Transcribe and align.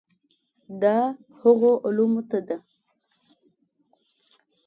دا 0.81 0.97
هغو 1.39 1.71
علومو 1.85 2.21
ته 2.29 2.39
ده. 2.47 2.57